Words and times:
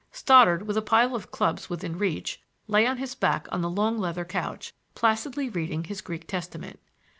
Stoddard, 0.11 0.63
with 0.65 0.77
a 0.77 0.81
pile 0.81 1.13
of 1.13 1.29
clubs 1.29 1.69
within 1.69 1.95
reach, 1.95 2.41
lay 2.67 2.87
on 2.87 2.97
his 2.97 3.13
back 3.13 3.47
on 3.51 3.61
the 3.61 3.69
long 3.69 3.99
leather 3.99 4.25
couch, 4.25 4.73
placidly 4.95 5.47
reading 5.47 5.83
his 5.83 6.01
Greek 6.01 6.27
testament. 6.27 6.79